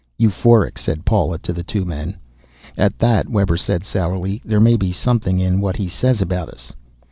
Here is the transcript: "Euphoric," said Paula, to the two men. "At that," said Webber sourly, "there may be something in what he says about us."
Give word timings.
"Euphoric," 0.17 0.79
said 0.79 1.05
Paula, 1.05 1.37
to 1.37 1.53
the 1.53 1.61
two 1.61 1.85
men. 1.85 2.17
"At 2.75 2.97
that," 2.97 3.27
said 3.27 3.29
Webber 3.35 3.55
sourly, 3.55 4.41
"there 4.43 4.59
may 4.59 4.75
be 4.75 4.91
something 4.91 5.37
in 5.39 5.61
what 5.61 5.75
he 5.75 5.87
says 5.87 6.23
about 6.23 6.49
us." 6.49 6.73